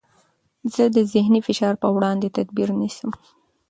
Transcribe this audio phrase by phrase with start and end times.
[0.73, 3.09] زه د ذهني فشار پر وړاندې تدابیر نیسم.